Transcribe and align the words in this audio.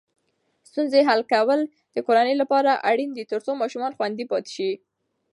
ستونزې 0.69 0.99
حل 1.09 1.21
کول 1.33 1.59
د 1.95 1.97
کورنۍ 2.05 2.35
لپاره 2.41 2.71
اړین 2.89 3.09
دي 3.13 3.23
ترڅو 3.31 3.51
ماشومان 3.61 3.91
خوندي 3.97 4.25
پاتې 4.31 4.51
شي. 4.55 4.71